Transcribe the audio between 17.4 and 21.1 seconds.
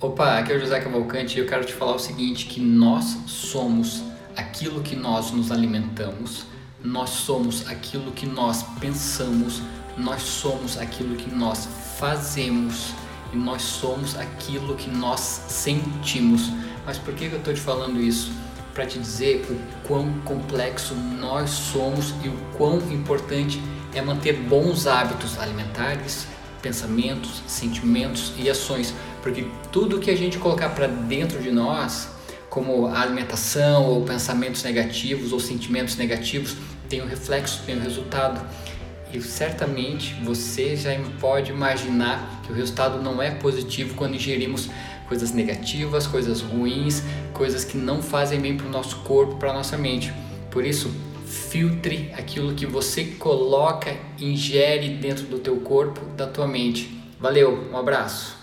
te falando isso? Para te dizer o quão complexo